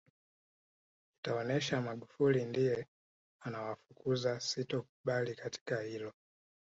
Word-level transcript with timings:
itaonesha 1.17 1.81
Magufuli 1.81 2.45
ndiye 2.45 2.87
anawafukuza 3.41 4.39
sitokubali 4.39 5.35
katika 5.35 5.81
hilo 5.81 6.13